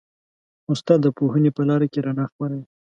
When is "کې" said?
1.91-1.99